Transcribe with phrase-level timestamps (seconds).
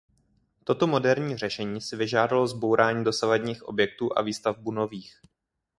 [0.63, 5.19] Toto moderní řešení si vyžádalo zbourání dosavadních objektů a výstavbu nových.